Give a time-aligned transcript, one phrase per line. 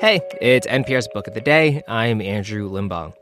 [0.00, 1.82] Hey, it's NPR's Book of the Day.
[1.88, 3.14] I'm Andrew Limbong.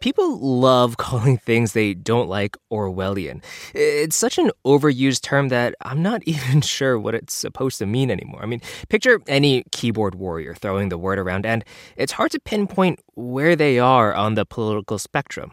[0.00, 3.44] People love calling things they don't like Orwellian.
[3.74, 8.10] It's such an overused term that I'm not even sure what it's supposed to mean
[8.10, 8.42] anymore.
[8.42, 11.64] I mean, picture any keyboard warrior throwing the word around, and
[11.96, 15.52] it's hard to pinpoint where they are on the political spectrum.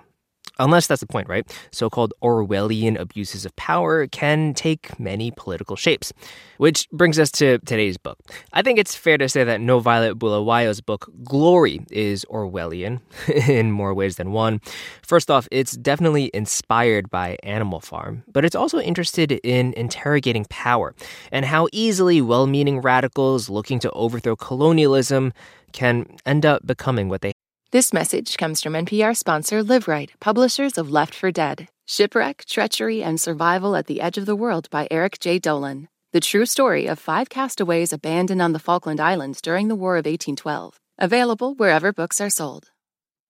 [0.60, 1.46] Unless that's the point, right?
[1.72, 6.14] So called Orwellian abuses of power can take many political shapes.
[6.58, 8.20] Which brings us to today's book.
[8.54, 13.02] I think it's fair to say that NoViolet Bulawayo's book, Glory, is Orwellian
[13.50, 14.62] in more ways than one.
[15.02, 20.94] First off, it's definitely inspired by Animal Farm, but it's also interested in interrogating power
[21.32, 25.34] and how easily well meaning radicals looking to overthrow colonialism
[25.74, 27.34] can end up becoming what they
[27.74, 33.20] this message comes from NPR sponsor Liveright, publishers of Left for Dead Shipwreck, Treachery, and
[33.20, 35.40] Survival at the Edge of the World by Eric J.
[35.40, 35.88] Dolin.
[36.12, 40.06] The true story of five castaways abandoned on the Falkland Islands during the War of
[40.06, 40.80] 1812.
[41.00, 42.70] Available wherever books are sold.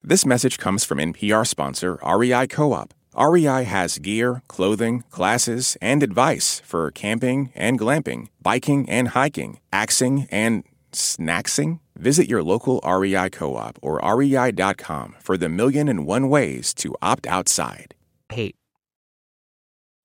[0.02, 2.92] This message comes from NPR sponsor REI Co op.
[3.16, 10.26] REI has gear, clothing, classes, and advice for camping and glamping, biking and hiking, axing
[10.32, 11.78] and snacksing?
[11.96, 16.94] Visit your local REI co op or rei.com for the million and one ways to
[17.00, 17.94] opt outside.
[18.30, 18.56] Hate.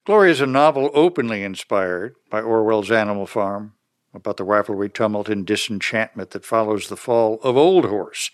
[0.06, 3.74] Glory is a novel openly inspired by Orwell's Animal Farm
[4.14, 8.32] about the rivalry, tumult, and disenchantment that follows the fall of Old Horse,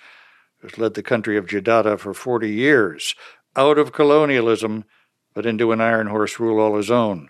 [0.60, 3.14] who's led the country of Jidada for 40 years,
[3.56, 4.86] out of colonialism,
[5.34, 7.30] but into an iron horse rule all his own.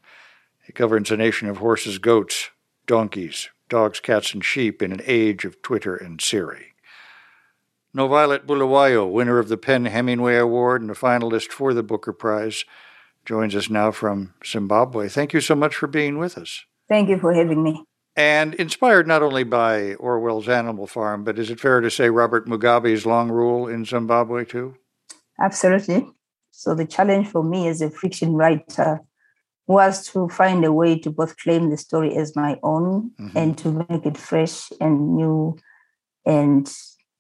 [0.63, 2.49] He governs a nation of horses, goats,
[2.85, 6.73] donkeys, dogs, cats, and sheep in an age of Twitter and Siri.
[7.95, 12.66] NoViolet Bulawayo, winner of the PEN Hemingway Award and a finalist for the Booker Prize,
[13.25, 15.08] joins us now from Zimbabwe.
[15.08, 16.66] Thank you so much for being with us.
[16.89, 17.83] Thank you for having me.
[18.16, 22.47] And inspired not only by Orwell's Animal Farm, but is it fair to say Robert
[22.47, 24.75] Mugabe's long rule in Zimbabwe too?
[25.39, 26.08] Absolutely.
[26.52, 29.02] So the challenge for me as a fiction writer
[29.67, 33.37] was to find a way to both claim the story as my own mm-hmm.
[33.37, 35.58] and to make it fresh and new
[36.26, 36.71] and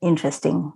[0.01, 0.71] interesting.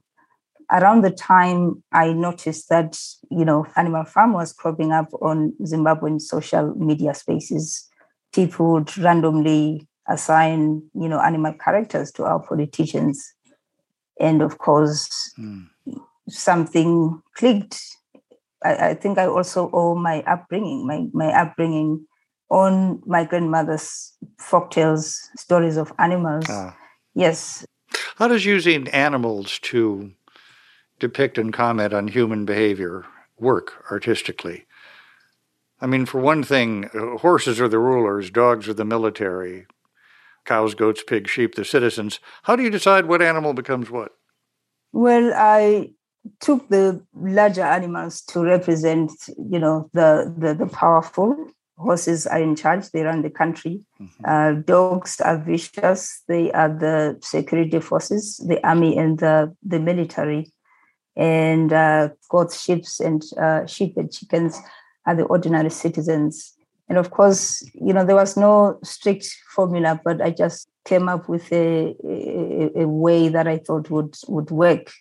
[0.71, 2.99] Around the time I noticed that,
[3.31, 7.87] you know, Animal Farm was cropping up on Zimbabwean social media spaces,
[8.33, 13.33] people would randomly assign, you know, animal characters to our politicians.
[14.19, 15.09] And of course,
[15.39, 15.67] mm.
[16.27, 17.79] something clicked
[18.63, 22.05] I, I, think I also owe my upbringing, my, my upbringing
[22.49, 26.45] on my grandmother's folk tales, stories of animals.
[26.49, 26.75] Ah.
[27.13, 27.65] Yes.
[28.15, 30.11] How does using animals to
[30.99, 33.05] depict and comment on human behavior
[33.37, 34.65] work artistically?
[35.81, 36.89] I mean, for one thing,
[37.21, 39.65] horses are the rulers, dogs are the military,
[40.43, 42.19] cows, goats, pigs, sheep, the citizens.
[42.43, 44.11] How do you decide what animal becomes what?
[44.91, 45.91] Well, I
[46.39, 51.35] took the larger animals to represent, you know, the, the, the powerful.
[51.77, 53.81] Horses are in charge, they run the country.
[54.01, 54.23] Mm-hmm.
[54.25, 60.51] Uh, dogs are vicious, they are the security forces, the army and the, the military.
[61.15, 64.59] And uh, goats, sheep, and uh, sheep and chickens
[65.05, 66.53] are the ordinary citizens.
[66.89, 71.29] And of course, you know, there was no strict formula, but I just came up
[71.29, 74.91] with a, a, a way that I thought would, would work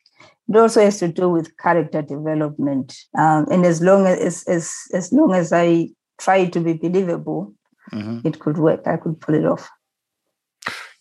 [0.49, 2.97] it also has to do with character development.
[3.17, 7.55] Um, and as long as, as as long as I try to be believable,
[7.93, 8.27] mm-hmm.
[8.27, 8.87] it could work.
[8.87, 9.69] I could pull it off.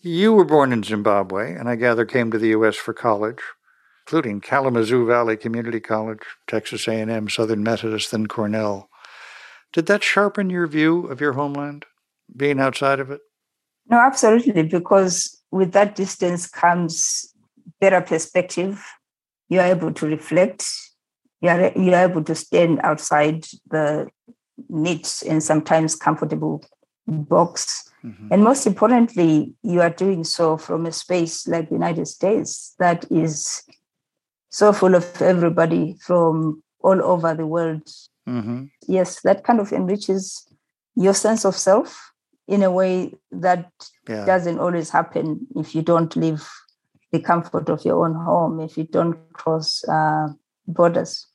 [0.01, 2.75] You were born in Zimbabwe, and I gather came to the U.S.
[2.75, 3.39] for college,
[4.05, 8.89] including Kalamazoo Valley Community College, Texas A&M, Southern Methodist, then Cornell.
[9.73, 11.85] Did that sharpen your view of your homeland,
[12.35, 13.21] being outside of it?
[13.89, 17.33] No, absolutely, because with that distance comes
[17.79, 18.83] better perspective
[19.49, 20.65] you are able to reflect,
[21.41, 24.07] you are, you are able to stand outside the
[24.69, 26.63] neat and sometimes comfortable
[27.07, 27.89] box.
[28.03, 28.27] Mm-hmm.
[28.31, 33.09] And most importantly, you are doing so from a space like the United States that
[33.11, 33.63] is
[34.49, 37.87] so full of everybody from all over the world.
[38.27, 38.65] Mm-hmm.
[38.87, 40.47] Yes, that kind of enriches
[40.95, 42.11] your sense of self
[42.47, 43.71] in a way that
[44.07, 44.25] yeah.
[44.25, 46.47] doesn't always happen if you don't live
[47.11, 50.27] the comfort of your own home if you don't cross uh,
[50.67, 51.27] borders.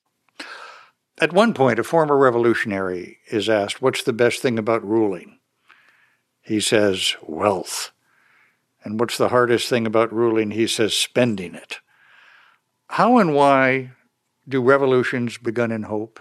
[1.20, 5.38] At one point, a former revolutionary is asked, What's the best thing about ruling?
[6.40, 7.92] He says, Wealth.
[8.84, 10.50] And what's the hardest thing about ruling?
[10.50, 11.78] He says, Spending it.
[12.88, 13.92] How and why
[14.48, 16.20] do revolutions begun in hope,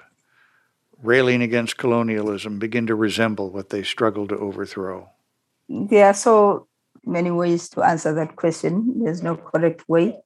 [1.02, 5.10] railing against colonialism, begin to resemble what they struggle to overthrow?
[5.68, 6.68] Yeah, so
[7.06, 9.04] many ways to answer that question.
[9.04, 10.18] There's no correct way.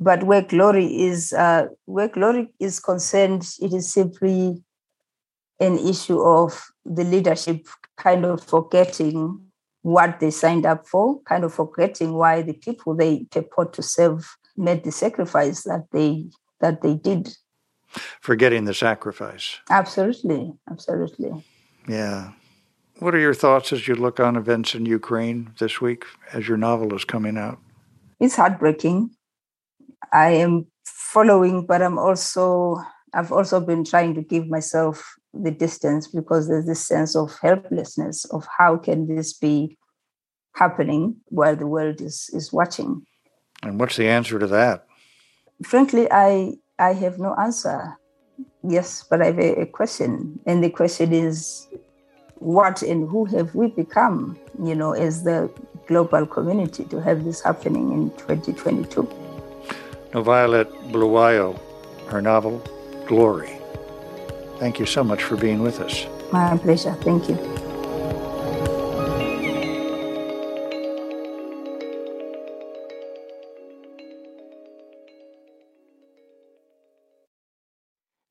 [0.00, 4.62] But where glory is, uh, where glory is concerned, it is simply
[5.60, 7.66] an issue of the leadership
[7.96, 9.40] kind of forgetting
[9.82, 14.36] what they signed up for, kind of forgetting why the people they purport to serve
[14.56, 16.26] made the sacrifice that they
[16.60, 17.36] that they did.
[18.20, 19.58] Forgetting the sacrifice.
[19.70, 21.44] Absolutely, absolutely.
[21.86, 22.32] Yeah.
[23.00, 26.56] What are your thoughts as you look on events in Ukraine this week as your
[26.56, 27.58] novel is coming out?
[28.20, 29.10] It's heartbreaking.
[30.12, 32.78] I am following, but I'm also
[33.12, 38.24] I've also been trying to give myself the distance because there's this sense of helplessness
[38.26, 39.76] of how can this be
[40.54, 43.04] happening while the world is is watching.
[43.62, 44.86] And what's the answer to that?
[45.64, 47.96] Frankly, I I have no answer.
[48.62, 51.68] Yes, but I have a, a question, and the question is,
[52.44, 54.38] what and who have we become?
[54.62, 55.50] You know, as the
[55.86, 59.02] global community to have this happening in 2022.
[60.12, 61.58] NoViolet Bulawayo,
[62.08, 62.62] her novel
[63.06, 63.58] Glory.
[64.58, 66.06] Thank you so much for being with us.
[66.32, 66.92] My pleasure.
[67.00, 67.36] Thank you.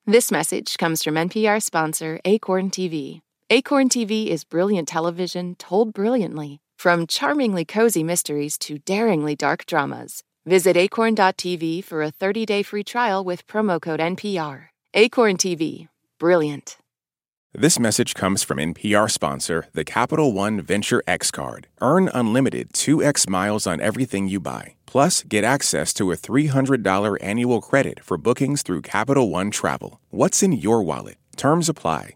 [0.06, 3.22] This message comes from NPR sponsor Acorn TV.
[3.54, 10.24] Acorn TV is brilliant television told brilliantly, from charmingly cozy mysteries to daringly dark dramas.
[10.48, 14.70] Visit acorn.tv for a 30 day free trial with promo code NPR.
[14.96, 16.78] Acorn TV, brilliant.
[17.54, 21.68] This message comes from NPR sponsor, the Capital One Venture X Card.
[21.80, 24.74] Earn unlimited 2x miles on everything you buy.
[24.88, 30.00] Plus, get access to a $300 annual credit for bookings through Capital One Travel.
[30.10, 31.18] What's in your wallet?
[31.36, 32.16] Terms apply.